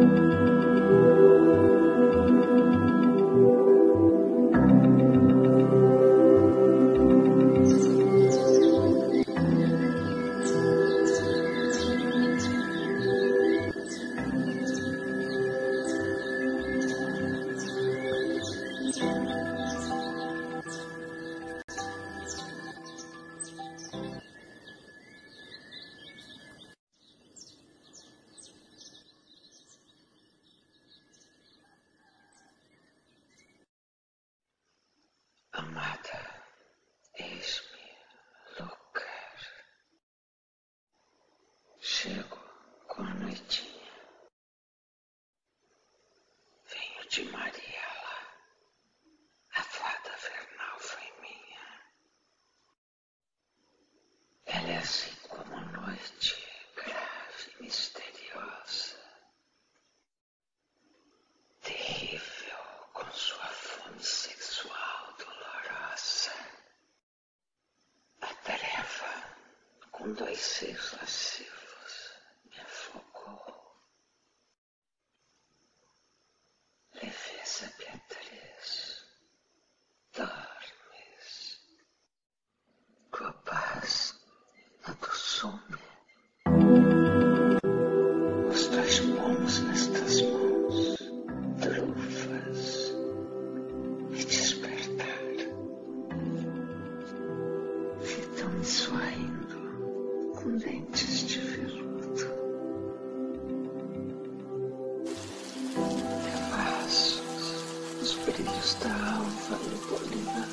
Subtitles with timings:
[0.00, 0.27] you.
[42.00, 42.38] Chego
[42.86, 43.92] com a noitinha.
[46.70, 48.18] Venho de Mariela.
[49.56, 51.90] A fada vernal foi minha.
[54.46, 56.36] Ela é assim como a noite,
[56.76, 58.96] grave misteriosa.
[61.62, 66.32] Terrível com sua fome sexual dolorosa.
[68.20, 69.36] A tarefa,
[69.90, 71.57] com dois seios lascivos,
[77.60, 78.00] discipline
[108.32, 110.48] brilhos da alva lubolina.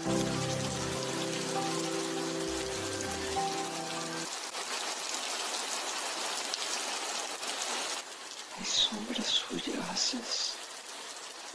[8.62, 10.56] As sombras furiosas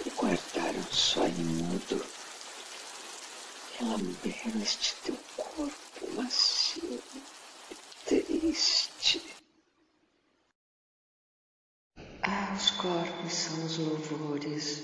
[0.05, 2.05] me guardaram só e mudo
[3.81, 7.03] e lamberam este teu corpo macio
[7.71, 9.23] e triste.
[12.23, 14.83] Ah, os corpos são os louvores,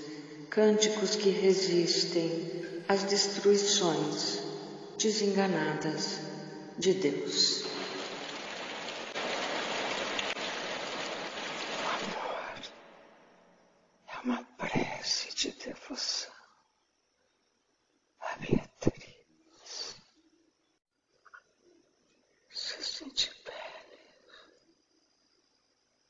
[0.57, 4.39] cânticos que resistem às destruições
[4.97, 6.17] desenganadas
[6.79, 7.61] de Deus.
[11.77, 12.61] O amor
[14.07, 16.33] é uma prece de devoção
[18.19, 19.95] a Beatriz.
[22.49, 23.99] Se sente pele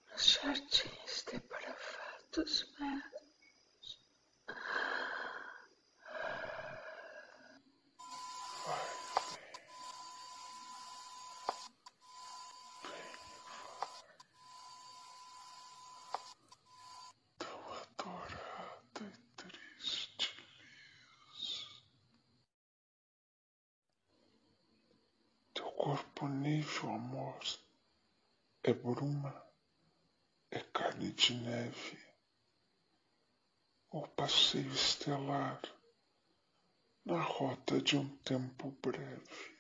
[0.10, 2.66] nos jardins depravados.
[25.88, 27.40] Corpo nível, amor,
[28.62, 29.34] é bruma,
[30.52, 31.98] é carne de neve,
[33.92, 35.62] ou passeio estelar
[37.06, 39.57] na rota de um tempo breve.